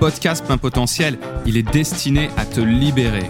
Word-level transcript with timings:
podcast 0.00 0.46
Plein 0.46 0.56
Potentiel, 0.56 1.18
il 1.44 1.58
est 1.58 1.62
destiné 1.62 2.30
à 2.38 2.46
te 2.46 2.60
libérer. 2.60 3.28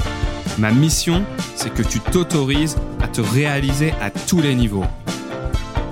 Ma 0.56 0.70
mission, 0.70 1.26
c'est 1.56 1.74
que 1.74 1.82
tu 1.82 1.98
t'autorises 1.98 2.76
à 3.00 3.08
te 3.08 3.20
réaliser 3.20 3.90
à 4.00 4.10
tous 4.12 4.40
les 4.40 4.54
niveaux. 4.54 4.84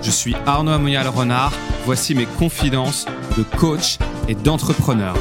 Je 0.02 0.10
suis 0.12 0.36
Arnaud 0.46 0.70
Amoyal 0.70 1.08
Renard, 1.08 1.52
voici 1.84 2.14
mes 2.14 2.26
confidences 2.26 3.06
de 3.36 3.42
coach 3.42 3.98
et 4.28 4.36
d'entrepreneur. 4.36 5.16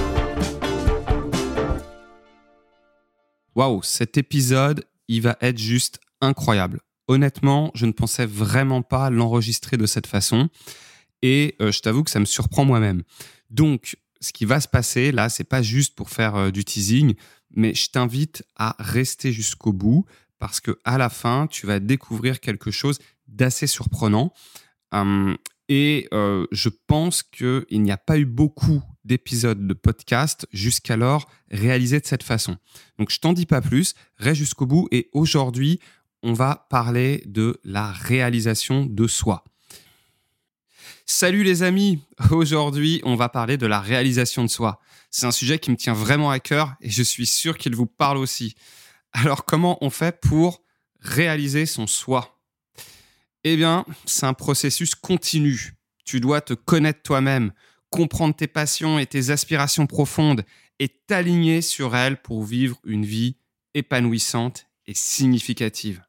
Waouh, 3.55 3.82
cet 3.82 4.18
épisode, 4.18 4.86
il 5.07 5.24
va 5.24 5.37
être 5.42 5.57
juste 5.57 6.00
incroyable. 6.21 6.82
Honnêtement, 7.07 7.71
je 7.74 7.87
ne 7.87 7.93
pensais 7.93 8.28
vraiment 8.28 8.83
pas 8.83 9.10
l'enregistrer 9.10 9.78
de 9.78 9.87
cette 9.87 10.05
façon 10.05 10.50
et 11.24 11.55
euh, 11.61 11.71
je 11.71 11.79
t'avoue 11.79 12.04
que 12.04 12.11
ça 12.11 12.19
me 12.19 12.25
surprend 12.25 12.64
moi-même. 12.64 13.01
Donc, 13.50 13.97
ce 14.21 14.32
qui 14.34 14.46
va 14.46 14.60
se 14.60 14.68
passer 14.68 15.12
là, 15.12 15.30
c'est 15.30 15.44
pas 15.44 15.62
juste 15.62 15.96
pour 15.96 16.10
faire 16.10 16.36
euh, 16.36 16.52
du 16.52 16.64
teasing, 16.64 17.16
mais 17.52 17.74
je 17.74 17.89
t'invite 17.89 18.43
à 18.56 18.76
rester 18.80 19.32
jusqu'au 19.32 19.74
bout 19.74 20.06
parce 20.40 20.60
que 20.60 20.78
à 20.84 20.98
la 20.98 21.10
fin, 21.10 21.48
tu 21.48 21.66
vas 21.66 21.80
découvrir 21.80 22.40
quelque 22.40 22.71
chose 22.71 23.00
d'assez 23.28 23.68
surprenant. 23.68 24.34
Hum, 24.92 25.38
et 25.70 26.07
euh, 26.14 26.48
je 26.52 26.70
pense 26.70 27.24
qu'il 27.24 27.66
n'y 27.71 27.92
a 27.92 27.98
pas 27.98 28.18
eu 28.18 28.26
beaucoup 28.26 28.82
d'épisodes 29.04 29.68
de 29.68 29.74
podcast 29.74 30.48
jusqu'alors 30.52 31.29
réalisés 31.52 32.00
de 32.00 32.06
cette 32.06 32.23
façon. 32.23 32.58
Donc 32.98 33.09
je 33.09 33.20
t'en 33.20 33.34
dis 33.34 33.45
pas 33.45 33.62
plus, 33.62 33.94
reste 34.18 34.40
jusqu'au 34.40 34.66
bout 34.66 34.88
et 34.92 35.09
aujourd'hui, 35.14 35.80
on 36.23 36.34
va 36.34 36.68
parler 36.70 37.23
de 37.26 37.59
la 37.64 37.92
réalisation 37.92 38.86
de 38.86 39.08
soi. 39.08 39.44
Salut 41.09 41.44
les 41.44 41.64
amis, 41.64 42.02
aujourd'hui 42.31 43.00
on 43.06 43.16
va 43.16 43.30
parler 43.30 43.56
de 43.56 43.66
la 43.66 43.80
réalisation 43.80 44.44
de 44.44 44.50
soi. 44.50 44.81
C'est 45.09 45.25
un 45.25 45.31
sujet 45.31 45.58
qui 45.58 45.72
me 45.72 45.78
tient 45.78 45.94
vraiment 45.94 46.30
à 46.30 46.42
cœur 46.42 46.76
et 46.81 46.90
je 46.90 47.02
suis 47.02 47.26
sûr 47.26 47.58
qu'il 47.58 47.78
vous 47.78 47.86
parle 47.86 48.18
aussi. 48.18 48.56
Alors 49.14 49.46
comment 49.46 49.78
on 49.80 49.90
fait 49.90 50.20
pour 50.20 50.62
réaliser 51.00 51.66
son 51.66 51.88
soi? 51.88 52.38
Eh 53.46 53.56
bien, 53.56 53.86
c'est 54.06 54.26
un 54.26 54.34
processus 54.34 54.96
continu. 54.96 55.76
Tu 56.04 56.20
dois 56.20 56.42
te 56.42 56.54
connaître 56.54 57.02
toi-même, 57.04 57.53
comprendre 57.90 58.36
tes 58.36 58.48
passions 58.48 59.00
et 59.00 59.06
tes 59.06 59.30
aspirations 59.30 59.88
profondes 59.88 60.44
et 60.80 60.90
t'aligner 60.90 61.62
sur 61.62 61.96
elles 61.96 62.22
pour 62.22 62.44
vivre 62.44 62.80
une 62.84 63.06
vie 63.06 63.38
épanouissante 63.76 64.68
et 64.88 64.94
significative. 64.94 66.03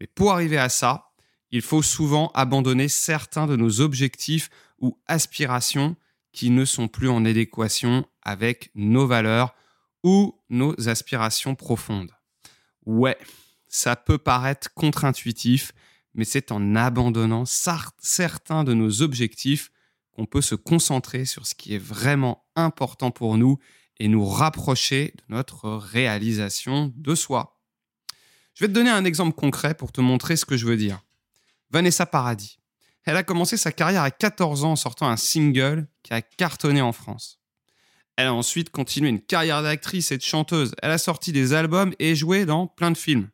Mais 0.00 0.08
pour 0.08 0.32
arriver 0.32 0.58
à 0.58 0.68
ça, 0.68 1.07
il 1.50 1.62
faut 1.62 1.82
souvent 1.82 2.30
abandonner 2.34 2.88
certains 2.88 3.46
de 3.46 3.56
nos 3.56 3.80
objectifs 3.80 4.50
ou 4.80 4.98
aspirations 5.06 5.96
qui 6.32 6.50
ne 6.50 6.64
sont 6.64 6.88
plus 6.88 7.08
en 7.08 7.24
adéquation 7.24 8.06
avec 8.22 8.70
nos 8.74 9.06
valeurs 9.06 9.54
ou 10.04 10.38
nos 10.50 10.88
aspirations 10.88 11.54
profondes. 11.54 12.12
Ouais, 12.86 13.18
ça 13.66 13.96
peut 13.96 14.18
paraître 14.18 14.72
contre-intuitif, 14.74 15.72
mais 16.14 16.24
c'est 16.24 16.52
en 16.52 16.76
abandonnant 16.76 17.44
certains 17.44 18.64
de 18.64 18.74
nos 18.74 19.02
objectifs 19.02 19.70
qu'on 20.12 20.26
peut 20.26 20.40
se 20.40 20.54
concentrer 20.54 21.24
sur 21.24 21.46
ce 21.46 21.54
qui 21.54 21.74
est 21.74 21.82
vraiment 21.82 22.44
important 22.56 23.10
pour 23.10 23.36
nous 23.38 23.58
et 23.98 24.08
nous 24.08 24.24
rapprocher 24.24 25.14
de 25.16 25.34
notre 25.34 25.70
réalisation 25.70 26.92
de 26.96 27.14
soi. 27.14 27.60
Je 28.54 28.64
vais 28.64 28.68
te 28.68 28.72
donner 28.72 28.90
un 28.90 29.04
exemple 29.04 29.34
concret 29.34 29.74
pour 29.74 29.92
te 29.92 30.00
montrer 30.00 30.36
ce 30.36 30.44
que 30.44 30.56
je 30.56 30.66
veux 30.66 30.76
dire. 30.76 31.00
Vanessa 31.70 32.06
Paradis. 32.06 32.58
Elle 33.04 33.16
a 33.16 33.22
commencé 33.22 33.56
sa 33.56 33.72
carrière 33.72 34.02
à 34.02 34.10
14 34.10 34.64
ans 34.64 34.72
en 34.72 34.76
sortant 34.76 35.08
un 35.08 35.16
single 35.16 35.88
qui 36.02 36.12
a 36.12 36.22
cartonné 36.22 36.82
en 36.82 36.92
France. 36.92 37.40
Elle 38.16 38.26
a 38.26 38.34
ensuite 38.34 38.70
continué 38.70 39.08
une 39.08 39.20
carrière 39.20 39.62
d'actrice 39.62 40.10
et 40.10 40.18
de 40.18 40.22
chanteuse. 40.22 40.74
Elle 40.82 40.90
a 40.90 40.98
sorti 40.98 41.32
des 41.32 41.52
albums 41.52 41.94
et 41.98 42.16
joué 42.16 42.46
dans 42.46 42.66
plein 42.66 42.90
de 42.90 42.98
films. 42.98 43.30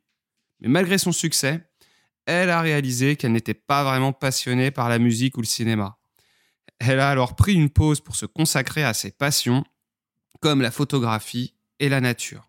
Mais 0.60 0.68
malgré 0.68 0.98
son 0.98 1.10
succès, 1.10 1.66
elle 2.26 2.50
a 2.50 2.60
réalisé 2.60 3.16
qu'elle 3.16 3.32
n'était 3.32 3.54
pas 3.54 3.82
vraiment 3.82 4.12
passionnée 4.12 4.70
par 4.70 4.88
la 4.88 4.98
musique 4.98 5.36
ou 5.36 5.40
le 5.40 5.46
cinéma. 5.46 5.98
Elle 6.78 7.00
a 7.00 7.10
alors 7.10 7.34
pris 7.34 7.54
une 7.54 7.70
pause 7.70 8.00
pour 8.00 8.16
se 8.16 8.26
consacrer 8.26 8.84
à 8.84 8.94
ses 8.94 9.10
passions, 9.10 9.64
comme 10.40 10.60
la 10.60 10.70
photographie 10.70 11.54
et 11.78 11.88
la 11.88 12.00
nature. 12.00 12.48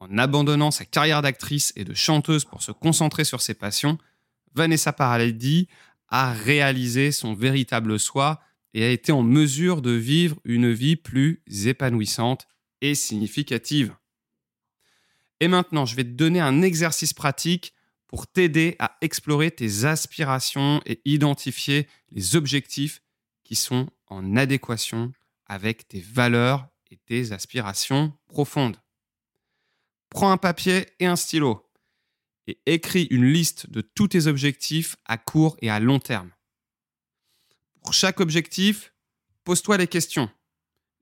En 0.00 0.18
abandonnant 0.18 0.70
sa 0.70 0.84
carrière 0.84 1.22
d'actrice 1.22 1.72
et 1.74 1.84
de 1.84 1.94
chanteuse 1.94 2.44
pour 2.44 2.62
se 2.62 2.70
concentrer 2.70 3.24
sur 3.24 3.40
ses 3.40 3.54
passions, 3.54 3.98
Vanessa 4.54 4.92
Paradis 4.92 5.68
a 6.08 6.32
réalisé 6.32 7.12
son 7.12 7.34
véritable 7.34 7.98
soi 7.98 8.40
et 8.74 8.84
a 8.84 8.90
été 8.90 9.12
en 9.12 9.22
mesure 9.22 9.82
de 9.82 9.90
vivre 9.90 10.36
une 10.44 10.72
vie 10.72 10.96
plus 10.96 11.42
épanouissante 11.66 12.46
et 12.80 12.94
significative. 12.94 13.94
Et 15.40 15.48
maintenant, 15.48 15.84
je 15.84 15.96
vais 15.96 16.04
te 16.04 16.10
donner 16.10 16.40
un 16.40 16.62
exercice 16.62 17.12
pratique 17.12 17.74
pour 18.06 18.26
t'aider 18.26 18.76
à 18.78 18.96
explorer 19.00 19.50
tes 19.50 19.84
aspirations 19.84 20.80
et 20.86 21.00
identifier 21.04 21.86
les 22.10 22.36
objectifs 22.36 23.02
qui 23.44 23.54
sont 23.54 23.88
en 24.06 24.36
adéquation 24.36 25.12
avec 25.46 25.88
tes 25.88 26.00
valeurs 26.00 26.68
et 26.90 26.96
tes 26.96 27.32
aspirations 27.32 28.12
profondes. 28.28 28.78
Prends 30.10 30.30
un 30.30 30.38
papier 30.38 30.86
et 31.00 31.06
un 31.06 31.16
stylo 31.16 31.67
et 32.48 32.58
écris 32.66 33.04
une 33.10 33.26
liste 33.26 33.70
de 33.70 33.82
tous 33.82 34.08
tes 34.08 34.26
objectifs 34.26 34.96
à 35.04 35.18
court 35.18 35.56
et 35.60 35.70
à 35.70 35.78
long 35.78 36.00
terme. 36.00 36.32
Pour 37.82 37.92
chaque 37.92 38.20
objectif, 38.20 38.92
pose-toi 39.44 39.76
les 39.76 39.86
questions. 39.86 40.30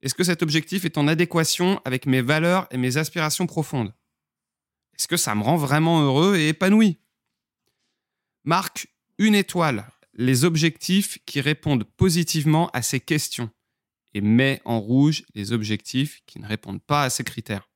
Est-ce 0.01 0.13
que 0.13 0.25
cet 0.25 0.43
objectif 0.43 0.85
est 0.85 0.97
en 0.97 1.07
adéquation 1.07 1.81
avec 1.85 2.05
mes 2.05 2.21
valeurs 2.21 2.67
et 2.69 2.77
mes 2.77 2.97
aspirations 2.97 3.47
profondes? 3.47 3.93
Est-ce 4.97 5.07
que 5.07 5.17
ça 5.17 5.33
me 5.35 5.41
rend 5.41 5.55
vraiment 5.55 6.01
heureux 6.01 6.35
et 6.35 6.49
épanoui? 6.49 6.99
Marque 8.43 8.87
une 9.17 9.33
étoile 9.33 9.89
les 10.17 10.43
objectifs 10.43 11.19
qui 11.25 11.41
répondent 11.41 11.83
positivement 11.83 12.69
à 12.71 12.81
ces 12.81 12.99
questions 12.99 13.51
et 14.13 14.21
mets 14.21 14.61
en 14.65 14.79
rouge 14.79 15.23
les 15.35 15.53
objectifs 15.53 16.21
qui 16.25 16.39
ne 16.39 16.47
répondent 16.47 16.81
pas 16.81 17.03
à 17.03 17.09
ces 17.09 17.23
critères. 17.23 17.69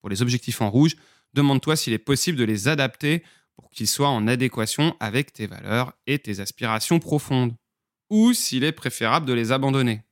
Pour 0.00 0.08
les 0.08 0.22
objectifs 0.22 0.62
en 0.62 0.70
rouge, 0.70 0.96
demande-toi 1.36 1.76
s'il 1.76 1.92
est 1.92 1.98
possible 1.98 2.38
de 2.38 2.44
les 2.44 2.66
adapter 2.66 3.22
pour 3.54 3.70
qu'ils 3.70 3.86
soient 3.86 4.08
en 4.08 4.26
adéquation 4.26 4.96
avec 4.98 5.32
tes 5.32 5.46
valeurs 5.46 5.92
et 6.06 6.18
tes 6.18 6.40
aspirations 6.40 6.98
profondes, 6.98 7.54
ou 8.10 8.32
s'il 8.32 8.64
est 8.64 8.72
préférable 8.72 9.26
de 9.26 9.32
les 9.32 9.52
abandonner. 9.52 10.02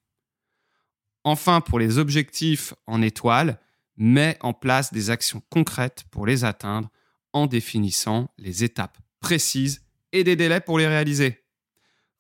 Enfin, 1.25 1.61
pour 1.61 1.79
les 1.79 1.99
objectifs 1.99 2.75
en 2.87 3.03
étoile, 3.03 3.59
mets 3.97 4.37
en 4.41 4.53
place 4.53 4.93
des 4.93 5.11
actions 5.11 5.43
concrètes 5.51 6.05
pour 6.11 6.27
les 6.27 6.45
atteindre 6.45 6.91
en 7.33 7.47
définissant 7.47 8.31
les 8.39 8.63
étapes 8.63 8.99
précises 9.21 9.83
et 10.13 10.25
des 10.25 10.37
délais 10.37 10.61
pour 10.61 10.79
les 10.79 10.87
réaliser. 10.87 11.45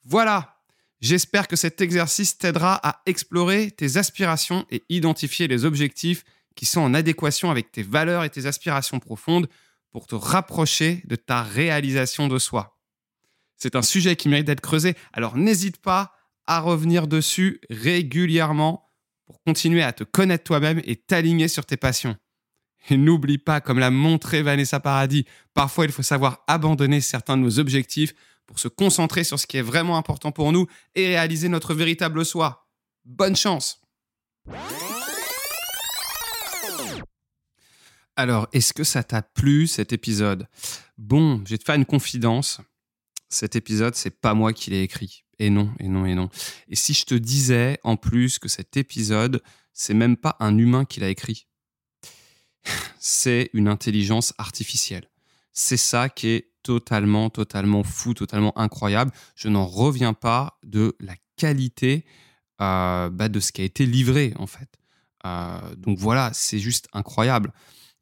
Voilà, 0.04 0.56
j'espère 1.00 1.48
que 1.48 1.56
cet 1.56 1.80
exercice 1.80 2.38
t'aidera 2.38 2.80
à 2.86 3.02
explorer 3.06 3.70
tes 3.70 3.96
aspirations 3.96 4.66
et 4.70 4.82
identifier 4.88 5.48
les 5.48 5.64
objectifs 5.64 6.24
qui 6.54 6.66
sont 6.66 6.80
en 6.80 6.94
adéquation 6.94 7.50
avec 7.50 7.72
tes 7.72 7.82
valeurs 7.82 8.24
et 8.24 8.30
tes 8.30 8.46
aspirations 8.46 9.00
profondes 9.00 9.48
pour 9.90 10.06
te 10.06 10.14
rapprocher 10.14 11.02
de 11.04 11.16
ta 11.16 11.42
réalisation 11.42 12.28
de 12.28 12.38
soi. 12.38 12.78
C'est 13.56 13.76
un 13.76 13.82
sujet 13.82 14.16
qui 14.16 14.28
mérite 14.28 14.46
d'être 14.46 14.60
creusé, 14.60 14.94
alors 15.12 15.36
n'hésite 15.36 15.78
pas 15.78 16.12
à 16.46 16.60
revenir 16.60 17.06
dessus 17.06 17.60
régulièrement 17.70 18.90
pour 19.26 19.40
continuer 19.42 19.82
à 19.82 19.92
te 19.92 20.04
connaître 20.04 20.44
toi-même 20.44 20.82
et 20.84 20.96
t'aligner 20.96 21.48
sur 21.48 21.64
tes 21.64 21.76
passions. 21.76 22.16
Et 22.90 22.96
n'oublie 22.96 23.38
pas, 23.38 23.60
comme 23.60 23.78
l'a 23.78 23.90
montré 23.90 24.42
Vanessa 24.42 24.80
Paradis, 24.80 25.24
parfois 25.54 25.86
il 25.86 25.92
faut 25.92 26.02
savoir 26.02 26.44
abandonner 26.46 27.00
certains 27.00 27.36
de 27.36 27.42
nos 27.42 27.58
objectifs 27.58 28.14
pour 28.46 28.58
se 28.58 28.68
concentrer 28.68 29.24
sur 29.24 29.38
ce 29.38 29.46
qui 29.46 29.56
est 29.56 29.62
vraiment 29.62 29.96
important 29.96 30.32
pour 30.32 30.52
nous 30.52 30.66
et 30.94 31.06
réaliser 31.06 31.48
notre 31.48 31.72
véritable 31.72 32.24
soi. 32.26 32.68
Bonne 33.06 33.36
chance 33.36 33.80
Alors, 38.16 38.46
est-ce 38.52 38.72
que 38.72 38.84
ça 38.84 39.02
t'a 39.02 39.22
plu 39.22 39.66
cet 39.66 39.92
épisode? 39.92 40.46
Bon, 40.98 41.42
je 41.44 41.50
vais 41.50 41.58
te 41.58 41.64
faire 41.64 41.74
une 41.74 41.84
confidence. 41.84 42.60
Cet 43.28 43.56
épisode, 43.56 43.96
c'est 43.96 44.20
pas 44.20 44.34
moi 44.34 44.52
qui 44.52 44.70
l'ai 44.70 44.82
écrit. 44.82 45.24
Et 45.40 45.50
non, 45.50 45.72
et 45.80 45.88
non, 45.88 46.06
et 46.06 46.14
non. 46.14 46.28
Et 46.68 46.76
si 46.76 46.94
je 46.94 47.04
te 47.06 47.14
disais 47.14 47.78
en 47.82 47.96
plus 47.96 48.38
que 48.38 48.48
cet 48.48 48.76
épisode, 48.76 49.42
c'est 49.72 49.94
même 49.94 50.16
pas 50.16 50.36
un 50.38 50.56
humain 50.56 50.84
qui 50.84 51.00
l'a 51.00 51.08
écrit? 51.08 51.48
C'est 53.00 53.50
une 53.52 53.66
intelligence 53.66 54.32
artificielle. 54.38 55.10
C'est 55.52 55.76
ça 55.76 56.08
qui 56.08 56.28
est 56.28 56.52
totalement, 56.62 57.30
totalement 57.30 57.82
fou, 57.82 58.14
totalement 58.14 58.56
incroyable. 58.56 59.10
Je 59.34 59.48
n'en 59.48 59.66
reviens 59.66 60.14
pas 60.14 60.58
de 60.62 60.96
la 61.00 61.14
qualité 61.36 62.04
euh, 62.60 63.10
bah, 63.10 63.28
de 63.28 63.40
ce 63.40 63.50
qui 63.50 63.60
a 63.60 63.64
été 63.64 63.86
livré, 63.86 64.34
en 64.36 64.46
fait. 64.46 64.68
Euh, 65.26 65.74
donc 65.76 65.98
voilà, 65.98 66.30
c'est 66.32 66.60
juste 66.60 66.86
incroyable 66.92 67.52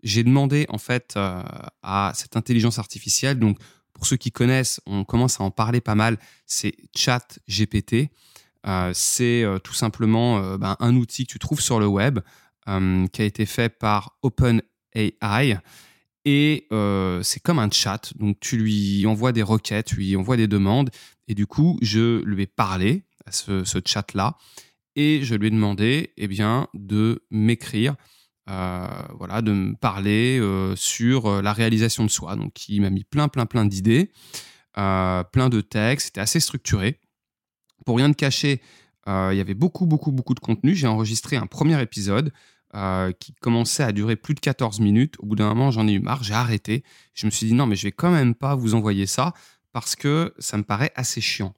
j'ai 0.03 0.25
demandé 0.25 0.67
en 0.69 0.79
fait 0.79 1.15
euh, 1.17 1.43
à 1.83 2.13
cette 2.15 2.37
intelligence 2.37 2.79
artificielle, 2.79 3.39
donc 3.39 3.59
pour 3.93 4.07
ceux 4.07 4.17
qui 4.17 4.33
connaissent, 4.33 4.81
on 4.87 5.05
commence 5.05 5.41
à 5.41 5.45
en 5.45 5.51
parler 5.51 5.81
pas 5.81 5.95
mal, 5.95 6.19
c'est 6.47 6.75
Chat 6.95 7.39
GPT. 7.49 8.11
c'est 8.95 9.45
tout 9.63 9.75
simplement 9.75 10.57
ben, 10.57 10.77
un 10.81 10.97
outil 10.97 11.27
que 11.27 11.33
tu 11.33 11.39
trouves 11.39 11.61
sur 11.61 11.79
le 11.79 11.87
web 11.87 12.19
qui 12.67 13.23
a 13.23 13.25
été 13.25 13.47
fait 13.47 13.69
par 13.69 14.19
OpenAI. 14.23 15.59
Et 16.25 16.67
c'est 17.23 17.41
comme 17.41 17.61
un 17.61 17.71
chat. 17.71 18.13
Donc 18.17 18.41
tu 18.41 18.57
lui 18.57 19.07
envoies 19.07 19.31
des 19.31 19.43
requêtes, 19.43 19.87
tu 19.87 19.97
lui 19.97 20.17
envoies 20.17 20.37
des 20.37 20.49
demandes. 20.49 20.91
Et 21.29 21.35
du 21.35 21.47
coup, 21.47 21.79
je 21.83 22.23
lui 22.25 22.43
ai 22.43 22.47
parlé 22.47 23.05
à 23.27 23.33
ce, 23.33 23.81
chat-là. 23.85 24.37
Et 24.97 25.21
je 25.23 25.35
lui 25.35 25.47
ai 25.47 25.51
demandé 25.51 26.13
eh 26.17 26.29
bien, 26.29 26.69
de 26.75 27.25
m'écrire 27.31 27.97
voilà, 28.47 29.43
de 29.43 29.53
me 29.53 29.75
parler 29.75 30.41
sur 30.77 31.43
la 31.43 31.53
réalisation 31.53 32.05
de 32.05 32.11
soi. 32.11 32.37
Donc, 32.37 32.69
il 32.69 32.81
m'a 32.81 32.91
mis 32.91 33.05
plein, 33.05 33.29
plein, 33.29 33.47
plein 33.47 33.65
d'idées, 33.65 34.11
plein 34.75 35.49
de 35.51 35.61
textes. 35.61 36.07
C'était 36.07 36.21
assez 36.21 36.41
structuré. 36.41 36.99
Pour 37.85 37.97
rien 37.97 38.09
de 38.09 38.15
cacher, 38.15 38.61
il 39.07 39.37
y 39.37 39.41
avait 39.41 39.55
beaucoup, 39.55 39.87
beaucoup, 39.87 40.13
beaucoup 40.13 40.35
de 40.35 40.41
contenu. 40.41 40.75
J'ai 40.75 40.87
enregistré 40.87 41.37
un 41.37 41.47
premier 41.47 41.81
épisode 41.81 42.33
qui 43.19 43.35
commençait 43.35 43.83
à 43.83 43.93
durer 43.93 44.17
plus 44.17 44.35
de 44.35 44.41
14 44.41 44.81
minutes. 44.81 45.17
Au 45.19 45.27
bout 45.27 45.37
d'un 45.37 45.49
moment, 45.49 45.71
j'en 45.71 45.87
ai 45.87 45.93
eu 45.93 46.01
marre, 46.01 46.23
j'ai 46.23 46.35
arrêté. 46.35 46.85
Je 47.15 47.27
me 47.27 47.31
suis 47.31 47.47
dit 47.47 47.55
non, 47.55 47.67
mais 47.67 47.77
je 47.77 47.83
vais 47.83 47.93
quand 47.93 48.11
même 48.11 48.35
pas 48.35 48.55
vous 48.55 48.75
envoyer 48.75 49.07
ça 49.07 49.35
parce 49.73 49.97
que 49.97 50.35
ça 50.39 50.57
me 50.57 50.63
paraît 50.63 50.93
assez 50.95 51.21
chiant. 51.21 51.55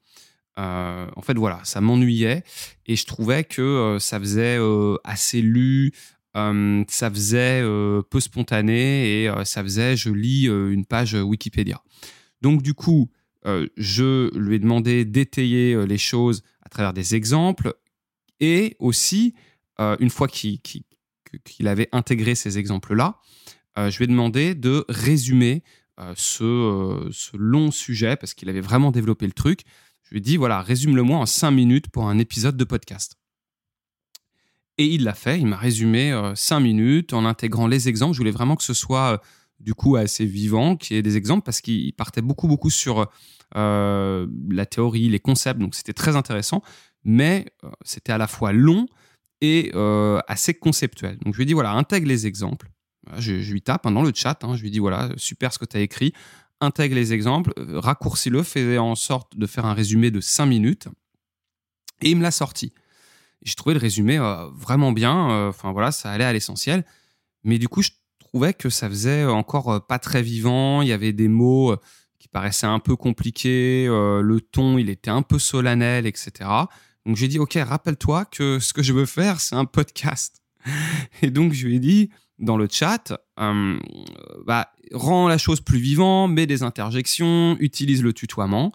en 0.57 1.23
fait, 1.23 1.37
voilà, 1.37 1.61
ça 1.65 1.81
m'ennuyait 1.81 2.43
et 2.87 2.97
je 2.97 3.07
trouvais 3.07 3.45
que 3.45 3.99
ça 4.01 4.19
faisait 4.19 4.59
assez 5.05 5.41
lu, 5.43 5.93
ça 6.35 7.11
faisait 7.11 7.63
peu 8.11 8.21
spontané 8.21 9.23
et 9.23 9.31
ça 9.45 9.63
faisait 9.63 9.97
je 9.97 10.11
lis 10.11 10.47
une 10.47 10.85
page 10.85 11.15
Wikipédia. 11.15 11.83
Donc 12.43 12.63
du 12.63 12.75
coup, 12.75 13.11
je 13.45 14.37
lui 14.37 14.57
ai 14.57 14.59
demandé 14.59 15.05
d'étayer 15.05 15.87
les 15.87 15.99
choses 15.99 16.43
à 16.63 16.69
travers 16.69 16.93
des 16.93 17.15
exemples 17.15 17.75
et 18.41 18.77
aussi, 18.79 19.35
une 19.79 20.11
fois 20.11 20.29
qu'il 20.29 21.69
avait 21.69 21.89
intégré 21.93 22.35
ces 22.35 22.59
exemples-là, 22.59 23.21
je 23.77 23.97
lui 23.97 24.05
ai 24.05 24.09
demandé 24.09 24.55
de 24.55 24.85
résumer 24.89 25.63
ce, 26.17 27.09
ce, 27.13 27.37
long 27.37 27.71
sujet 27.71 28.17
parce 28.17 28.35
qu'il 28.35 28.49
avait 28.49 28.61
vraiment 28.61 28.91
développé 28.91 29.27
le 29.27 29.33
truc. 29.33 29.61
Je 30.03 30.11
lui 30.11 30.19
ai 30.19 30.21
dit, 30.21 30.37
voilà, 30.37 30.61
résume-le-moi 30.61 31.19
en 31.19 31.27
cinq 31.27 31.53
minutes 31.53 31.89
pour 31.89 32.09
un 32.09 32.19
épisode 32.19 32.57
de 32.57 32.65
podcast. 32.65 33.17
Et 34.79 34.87
il 34.87 35.05
l'a 35.05 35.15
fait, 35.15 35.39
il 35.39 35.47
m'a 35.47 35.57
résumé 35.57 36.13
euh, 36.13 36.35
cinq 36.35 36.61
minutes 36.61 37.13
en 37.13 37.25
intégrant 37.25 37.67
les 37.67 37.89
exemples. 37.89 38.15
Je 38.15 38.19
voulais 38.19 38.33
vraiment 38.33 38.57
que 38.57 38.65
ce 38.65 38.75
soit 38.75 39.15
euh, 39.15 39.19
du 39.61 39.75
coup 39.75 39.97
assez 39.97 40.25
vivant, 40.25 40.77
qu'il 40.77 40.97
y 40.97 40.99
ait 40.99 41.03
des 41.03 41.17
exemples, 41.17 41.45
parce 41.45 41.61
qu'il 41.61 41.93
partait 41.93 42.23
beaucoup, 42.23 42.49
beaucoup 42.49 42.71
sur 42.71 43.09
euh, 43.57 44.27
la 44.51 44.67
théorie, 44.67 45.09
les 45.09 45.21
concepts, 45.21 45.61
donc 45.61 45.77
c'était 45.77 45.93
très 45.93 46.17
intéressant, 46.17 46.63
mais 47.05 47.47
c'était 47.85 48.13
à 48.13 48.19
la 48.19 48.27
fois 48.27 48.53
long 48.53 48.87
et 49.41 49.73
assez 50.27 50.55
conceptuel. 50.55 51.19
Donc 51.19 51.35
je 51.35 51.39
lui 51.39 51.43
ai 51.43 51.47
dit, 51.47 51.53
voilà, 51.53 51.73
intègre 51.73 52.09
les 52.09 52.27
exemples. 52.27 52.69
Je, 53.19 53.35
lui 53.35 53.61
tape 53.61 53.85
hein, 53.85 53.93
dans 53.93 54.03
le 54.03 54.13
chat, 54.15 54.43
hein, 54.43 54.57
je 54.57 54.63
lui 54.63 54.71
dis, 54.71 54.79
voilà, 54.79 55.11
super 55.19 55.53
ce 55.53 55.59
que 55.59 55.67
tu 55.67 55.77
as 55.77 55.81
écrit, 55.81 56.15
intègre 56.61 56.95
les 56.95 57.13
exemples, 57.13 57.53
raccourcis-le, 57.57 58.43
fais 58.43 58.79
en 58.79 58.95
sorte 58.95 59.37
de 59.37 59.47
faire 59.47 59.67
un 59.67 59.75
résumé 59.75 60.11
de 60.11 60.21
cinq 60.21 60.47
minutes. 60.47 60.89
Et 62.01 62.11
il 62.11 62.17
me 62.17 62.23
l'a 62.23 62.31
sorti. 62.31 62.73
J'ai 63.45 63.55
trouvé 63.55 63.75
le 63.75 63.81
résumé 63.81 64.19
euh, 64.19 64.49
vraiment 64.57 64.93
bien. 64.93 65.31
Euh, 65.31 65.49
enfin 65.51 65.73
voilà, 65.73 65.93
ça 65.93 66.11
allait 66.11 66.25
à 66.25 66.33
l'essentiel. 66.33 66.85
Mais 67.45 67.59
du 67.59 67.69
coup, 67.69 67.83
je 67.83 67.91
trouvais 68.19 68.55
que 68.55 68.71
ça 68.71 68.89
faisait 68.89 69.25
encore 69.25 69.71
euh, 69.71 69.81
pas 69.81 69.99
très 69.99 70.23
vivant. 70.23 70.81
Il 70.81 70.89
y 70.89 70.93
avait 70.93 71.13
des 71.13 71.29
mots 71.29 71.77
qui 72.19 72.29
paraissaient 72.29 72.67
un 72.67 72.79
peu 72.79 72.97
compliqués. 72.97 73.87
le 73.87 74.39
ton, 74.41 74.79
il 74.79 74.89
était 74.89 75.11
un 75.11 75.23
peu 75.23 75.39
solennel, 75.39 76.07
etc. 76.07 76.49
Donc 77.05 77.17
j'ai 77.17 77.29
dit, 77.29 77.39
ok, 77.39 77.59
rappelle-toi 77.63 78.25
que 78.25 78.59
ce 78.59 78.73
que 78.73 78.83
je 78.83 78.95
veux 78.95 79.07
faire, 79.07 79.41
c'est 79.41 79.57
un 79.57 79.67
podcast. 79.67 80.43
Et 81.23 81.31
donc 81.31 81.53
je 81.53 81.67
lui 81.67 81.77
ai 81.77 81.81
dit 81.81 82.11
dans 82.39 82.57
le 82.57 82.67
chat, 82.71 83.13
bah, 83.37 84.73
rends 84.93 85.29
la 85.29 85.37
chose 85.37 85.61
plus 85.61 85.79
vivante, 85.79 86.33
mets 86.33 86.47
des 86.47 86.63
interjections, 86.63 87.59
utilise 87.61 88.03
le 88.03 88.15
tutoiement. 88.15 88.73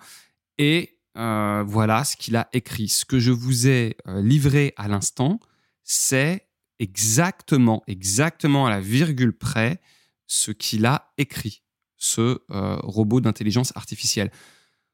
Et 0.60 0.99
euh, 1.20 1.64
voilà 1.68 2.06
ce 2.06 2.16
qu'il 2.16 2.38
a 2.38 2.48
écrit. 2.54 2.88
Ce 2.88 3.04
que 3.04 3.20
je 3.20 3.32
vous 3.32 3.68
ai 3.68 3.98
euh, 4.08 4.22
livré 4.22 4.74
à 4.78 4.88
l'instant, 4.88 5.40
c'est 5.84 6.48
exactement, 6.80 7.84
exactement 7.88 8.66
à 8.66 8.70
la 8.70 8.80
virgule 8.80 9.34
près 9.34 9.82
ce 10.28 10.52
qu'il 10.52 10.86
a 10.86 11.12
écrit, 11.18 11.62
ce 11.98 12.40
euh, 12.52 12.78
robot 12.84 13.20
d'intelligence 13.20 13.76
artificielle. 13.76 14.32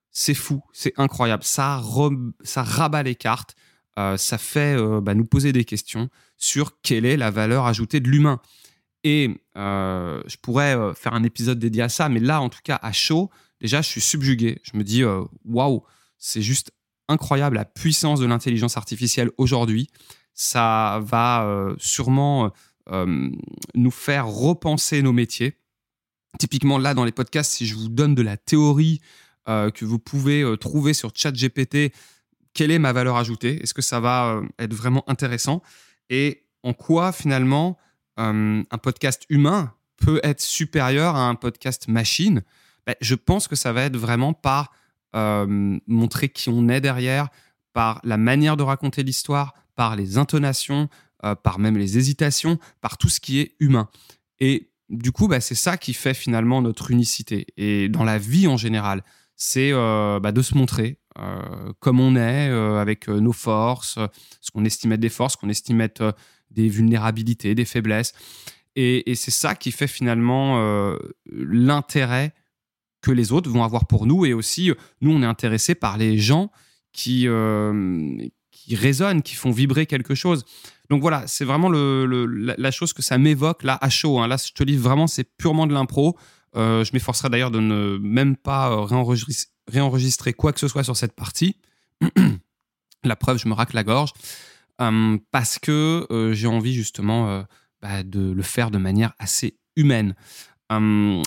C'est 0.09 0.33
fou, 0.33 0.63
c'est 0.73 0.93
incroyable. 0.97 1.43
Ça, 1.43 1.83
ça 2.43 2.63
rabat 2.63 3.03
les 3.03 3.15
cartes. 3.15 3.55
ça 3.95 4.37
fait 4.37 4.77
bah, 5.01 5.13
nous 5.13 5.25
poser 5.25 5.51
des 5.51 5.65
questions 5.65 6.09
sur 6.37 6.81
quelle 6.81 7.05
est 7.05 7.17
la 7.17 7.31
valeur 7.31 7.65
ajoutée 7.65 7.99
de 7.99 8.09
l'humain. 8.09 8.39
Et 9.03 9.41
je 9.55 10.37
pourrais 10.41 10.95
faire 10.95 11.13
un 11.13 11.23
épisode 11.23 11.59
dédié 11.59 11.83
à 11.83 11.89
ça, 11.89 12.07
mais 12.07 12.21
là, 12.21 12.39
en 12.39 12.47
tout 12.47 12.61
cas, 12.63 12.79
à 12.81 12.93
chaud, 12.93 13.29
déjà, 13.59 13.81
je 13.81 13.89
suis 13.89 13.99
subjugué. 13.99 14.61
Je 14.63 14.77
me 14.77 14.85
dis, 14.85 15.03
waouh, 15.43 15.83
c'est 16.25 16.41
juste 16.41 16.71
incroyable 17.07 17.55
la 17.55 17.65
puissance 17.65 18.19
de 18.19 18.25
l'intelligence 18.25 18.77
artificielle 18.77 19.29
aujourd'hui. 19.37 19.89
Ça 20.33 20.99
va 21.03 21.45
euh, 21.45 21.75
sûrement 21.77 22.51
euh, 22.89 23.29
nous 23.75 23.91
faire 23.91 24.27
repenser 24.27 25.03
nos 25.03 25.13
métiers. 25.13 25.59
Typiquement 26.39 26.79
là 26.79 26.95
dans 26.95 27.05
les 27.05 27.11
podcasts, 27.11 27.51
si 27.51 27.67
je 27.67 27.75
vous 27.75 27.89
donne 27.89 28.15
de 28.15 28.23
la 28.23 28.37
théorie 28.37 29.01
euh, 29.47 29.69
que 29.69 29.85
vous 29.85 29.99
pouvez 29.99 30.43
trouver 30.59 30.95
sur 30.95 31.11
ChatGPT, 31.13 31.93
quelle 32.53 32.71
est 32.71 32.79
ma 32.79 32.91
valeur 32.91 33.17
ajoutée? 33.17 33.61
Est-ce 33.61 33.75
que 33.75 33.83
ça 33.83 33.99
va 33.99 34.41
être 34.57 34.73
vraiment 34.73 35.07
intéressant? 35.07 35.61
Et 36.09 36.47
en 36.63 36.73
quoi 36.73 37.11
finalement 37.11 37.77
un 38.17 38.63
podcast 38.81 39.25
humain 39.29 39.73
peut 39.97 40.19
être 40.23 40.41
supérieur 40.41 41.15
à 41.15 41.27
un 41.27 41.35
podcast 41.35 41.87
machine? 41.87 42.43
Ben, 42.87 42.95
Je 42.99 43.13
pense 43.13 43.47
que 43.47 43.55
ça 43.55 43.73
va 43.73 43.83
être 43.83 43.97
vraiment 43.97 44.33
par 44.33 44.71
euh, 44.71 44.83
montrer 45.15 46.29
qui 46.29 46.49
on 46.49 46.67
est 46.67 46.81
derrière, 46.81 47.29
par 47.73 47.99
la 48.03 48.17
manière 48.17 48.57
de 48.57 48.63
raconter 48.63 49.03
l'histoire, 49.03 49.53
par 49.75 49.95
les 49.95 50.17
intonations, 50.17 50.89
euh, 51.25 51.35
par 51.35 51.59
même 51.59 51.77
les 51.77 51.97
hésitations, 51.97 52.59
par 52.81 52.97
tout 52.97 53.09
ce 53.09 53.19
qui 53.19 53.39
est 53.39 53.55
humain. 53.59 53.89
Et 54.39 54.69
du 54.89 55.11
coup, 55.11 55.27
bah, 55.27 55.41
c'est 55.41 55.55
ça 55.55 55.77
qui 55.77 55.93
fait 55.93 56.13
finalement 56.13 56.61
notre 56.61 56.91
unicité. 56.91 57.47
Et 57.57 57.89
dans 57.89 58.03
la 58.03 58.17
vie 58.17 58.47
en 58.47 58.57
général, 58.57 59.03
c'est 59.35 59.71
euh, 59.73 60.19
bah, 60.19 60.31
de 60.31 60.41
se 60.41 60.55
montrer 60.55 60.99
comme 61.79 62.01
on 62.01 62.17
est, 62.17 62.49
avec 62.49 63.07
nos 63.07 63.31
forces, 63.31 63.97
ce 64.41 64.51
qu'on 64.51 64.65
estime 64.65 64.91
être 64.91 64.99
des 64.99 65.07
forces, 65.07 65.35
ce 65.35 65.37
qu'on 65.37 65.47
estime 65.47 65.79
être 65.79 66.13
des 66.51 66.67
vulnérabilités, 66.67 67.55
des 67.55 67.63
faiblesses. 67.63 68.11
Et 68.75 69.15
c'est 69.15 69.31
ça 69.31 69.55
qui 69.55 69.71
fait 69.71 69.87
finalement 69.87 70.59
l'intérêt 71.31 72.33
que 73.05 73.11
les 73.11 73.31
autres 73.31 73.51
vont 73.51 73.63
avoir 73.63 73.85
pour 73.85 74.07
nous. 74.07 74.25
Et 74.25 74.33
aussi, 74.33 74.71
nous, 74.99 75.11
on 75.11 75.21
est 75.21 75.27
intéressé 75.27 75.75
par 75.75 75.97
les 75.97 76.17
gens 76.17 76.49
qui, 76.91 77.27
euh, 77.27 78.17
qui 78.49 78.75
résonnent, 78.75 79.21
qui 79.21 79.35
font 79.35 79.51
vibrer 79.51 79.85
quelque 79.85 80.15
chose. 80.15 80.43
Donc 80.89 81.01
voilà, 81.01 81.27
c'est 81.27 81.45
vraiment 81.45 81.69
le, 81.69 82.25
la, 82.25 82.71
chose 82.71 82.93
que 82.93 83.03
ça 83.03 83.19
m'évoque 83.19 83.61
là 83.63 83.77
à 83.79 83.89
chaud. 83.89 84.19
Hein. 84.19 84.27
Là, 84.27 84.37
je 84.43 84.53
te 84.53 84.63
dis 84.63 84.75
vraiment, 84.75 85.05
c'est 85.05 85.23
purement 85.37 85.67
de 85.67 85.73
l'impro. 85.73 86.17
Euh, 86.55 86.83
je 86.83 86.93
m'efforcerai 86.93 87.29
d'ailleurs 87.29 87.51
de 87.51 87.59
ne 87.59 87.97
même 87.97 88.35
pas 88.35 88.71
euh, 88.71 89.03
réenregistrer, 89.67 90.33
quoi 90.33 90.51
que 90.51 90.59
ce 90.59 90.67
soit 90.67 90.83
sur 90.83 90.97
cette 90.97 91.13
partie. 91.13 91.57
la 93.03 93.15
preuve, 93.15 93.37
je 93.37 93.47
me 93.47 93.53
racle 93.53 93.75
la 93.75 93.83
gorge. 93.83 94.13
parce 95.31 95.59
que 95.59 96.07
j'ai 96.33 96.47
envie 96.47 96.73
justement 96.73 97.45
bah, 97.81 98.01
de 98.03 98.31
le 98.31 98.43
faire 98.43 98.71
de 98.71 98.79
manière 98.79 99.13
assez 99.19 99.59
humaine. 99.75 100.15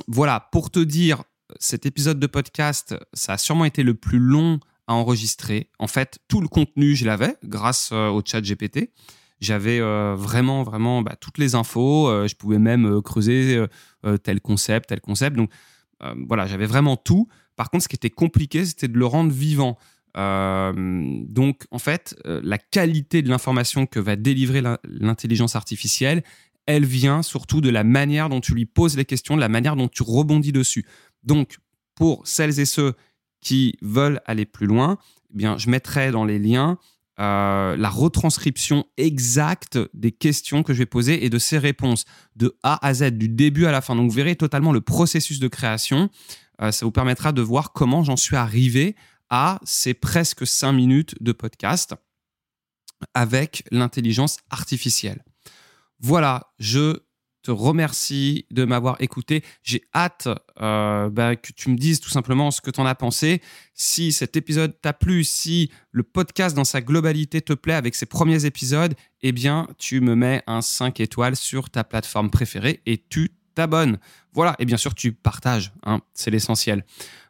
voilà, 0.09 0.49
pour 0.51 0.71
te 0.71 0.81
dire 0.81 1.23
cet 1.59 1.87
épisode 1.87 2.19
de 2.21 2.27
podcast, 2.27 2.95
ça 3.13 3.35
a 3.35 3.39
sûrement 3.39 3.65
été 3.65 3.83
le 3.83 3.95
plus 3.95 4.19
long 4.19 4.61
à 4.87 4.95
enregistrer. 4.95 5.71
En 5.79 5.87
fait, 5.87 6.19
tout 6.29 6.41
le 6.41 6.49
contenu, 6.49 6.97
je 6.97 7.05
l'avais 7.05 7.37
grâce 7.45 7.91
euh, 7.93 8.09
au 8.09 8.23
chat 8.25 8.41
GPT. 8.41 8.91
J'avais 9.41 9.79
euh, 9.81 10.17
vraiment, 10.17 10.63
vraiment 10.63 11.03
bah, 11.03 11.15
toutes 11.21 11.39
les 11.39 11.55
infos. 11.55 12.09
Euh, 12.09 12.27
je 12.27 12.35
pouvais 12.35 12.59
même 12.59 13.01
creuser 13.03 13.63
tel 14.23 14.41
concept, 14.41 14.89
tel 14.89 15.01
concept. 15.01 15.37
Donc, 15.37 15.51
voilà, 16.27 16.47
j'avais 16.47 16.67
vraiment 16.67 16.97
tout. 16.97 17.29
Par 17.57 17.71
contre, 17.71 17.85
ce 17.85 17.89
qui 17.89 17.97
était 17.97 18.11
compliqué, 18.11 18.65
c'était 18.65 18.89
de 18.89 18.99
le 18.99 19.07
rendre 19.07 19.33
vivant. 19.33 19.77
donc, 20.15 21.67
en 21.71 21.79
fait, 21.79 22.17
la 22.25 22.59
qualité 22.59 23.21
de 23.21 23.29
l'information 23.29 23.87
que 23.87 24.01
va 24.01 24.17
délivrer 24.17 24.63
l'intelligence 24.85 25.57
artificielle, 25.57 26.23
elle 26.69 26.85
vient 26.85 27.23
surtout 27.23 27.63
de 27.63 27.71
la 27.71 27.83
manière 27.83 28.29
dont 28.29 28.41
tu 28.41 28.55
lui 28.55 28.67
poses 28.67 28.97
les 28.97 29.07
questions, 29.07 29.37
de 29.37 29.41
la 29.41 29.49
manière 29.49 29.75
dont 29.75 29.89
tu 29.89 30.03
rebondis 30.03 30.53
dessus. 30.53 30.85
Donc, 31.29 31.59
pour 31.95 32.27
celles 32.27 32.59
et 32.59 32.65
ceux 32.65 32.95
qui 33.43 33.77
veulent 33.83 34.21
aller 34.25 34.47
plus 34.47 34.67
loin, 34.67 34.97
eh 35.39 35.47
je 35.59 35.69
mettrai 35.69 36.11
dans 36.11 36.25
les 36.25 36.39
liens 36.39 36.79
euh, 37.21 37.77
la 37.77 37.91
retranscription 37.91 38.87
exacte 38.97 39.79
des 39.93 40.11
questions 40.11 40.63
que 40.63 40.73
je 40.73 40.79
vais 40.79 40.87
poser 40.87 41.25
et 41.27 41.31
de 41.31 41.39
ces 41.39 41.59
réponses 41.59 42.07
de 42.35 42.57
A 42.63 42.85
à 42.87 42.95
Z, 42.95 43.11
du 43.11 43.29
début 43.29 43.67
à 43.67 43.73
la 43.73 43.83
fin. 43.83 43.95
Donc, 43.95 44.09
vous 44.09 44.17
verrez 44.17 44.37
totalement 44.37 44.73
le 44.73 44.81
processus 44.81 45.39
de 45.39 45.49
création. 45.49 46.09
Euh, 46.63 46.73
ça 46.73 46.87
vous 46.87 46.93
permettra 46.93 47.33
de 47.33 47.43
voir 47.43 47.73
comment 47.75 48.03
j'en 48.03 48.17
suis 48.17 48.37
arrivé 48.37 48.97
à 49.29 49.61
ces 49.65 49.93
presque 49.93 50.47
5 50.47 50.73
minutes 50.73 51.15
de 51.21 51.33
podcast 51.33 51.95
avec 53.13 53.65
l'intelligence 53.71 54.39
artificielle. 54.49 55.23
Voilà, 56.01 56.55
je 56.59 57.01
te 57.49 57.53
remercie 57.53 58.45
de 58.51 58.67
m'avoir 58.67 58.97
écouté. 59.01 59.43
J'ai 59.63 59.81
hâte 59.95 60.29
euh, 60.61 61.09
bah, 61.09 61.35
que 61.35 61.51
tu 61.53 61.71
me 61.71 61.79
dises 61.79 61.99
tout 61.99 62.11
simplement 62.11 62.51
ce 62.51 62.61
que 62.61 62.71
tu 62.71 62.79
en 62.79 62.85
as 62.85 62.95
pensé. 62.95 63.41
Si 63.73 64.13
cet 64.13 64.37
épisode 64.37 64.79
t'a 64.83 64.93
plu, 64.93 65.25
si 65.25 65.71
le 65.91 66.03
podcast 66.03 66.55
dans 66.55 66.65
sa 66.65 66.83
globalité 66.83 67.41
te 67.41 67.55
plaît 67.55 67.73
avec 67.73 67.95
ses 67.95 68.05
premiers 68.05 68.45
épisodes, 68.45 68.95
eh 69.23 69.33
bien, 69.33 69.67
tu 69.79 70.03
me 70.03 70.15
mets 70.15 70.43
un 70.47 70.61
5 70.61 71.01
étoiles 71.01 71.37
sur 71.37 71.71
ta 71.71 71.85
plateforme 71.85 72.29
préférée 72.29 72.83
et 72.85 73.03
tu 73.09 73.31
t'abonnes. 73.55 73.99
Voilà, 74.35 74.55
et 74.59 74.67
bien 74.67 74.77
sûr, 74.77 74.95
tu 74.95 75.13
partages, 75.13 75.73
hein, 75.85 76.03
c'est 76.13 76.31
l'essentiel. 76.31 76.85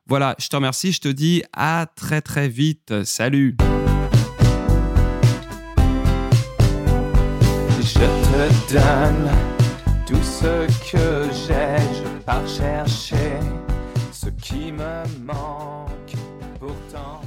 Voilà, 0.09 0.35
je 0.41 0.49
te 0.49 0.57
remercie, 0.57 0.91
je 0.91 1.01
te 1.01 1.09
dis 1.09 1.45
à 1.53 1.87
très 1.95 2.23
très 2.23 2.49
vite. 2.49 3.05
Salut 3.05 3.57
tout 10.09 10.23
ce 10.23 10.67
que 10.91 11.29
j'ai, 11.35 11.77
je 11.93 12.09
pars 12.25 12.49
chercher 12.49 13.41
ce 14.11 14.31
qui 14.31 14.73
me 14.73 15.05
manque 15.23 16.15
pourtant. 16.59 17.21